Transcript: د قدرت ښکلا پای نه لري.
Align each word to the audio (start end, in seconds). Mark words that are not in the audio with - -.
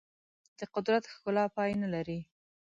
د 0.59 0.61
قدرت 0.73 1.03
ښکلا 1.13 1.45
پای 1.55 1.71
نه 1.81 1.87
لري. 1.93 2.19